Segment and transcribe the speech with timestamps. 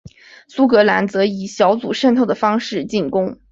[0.47, 3.37] 苏格兰则以小组渗透的方式进攻。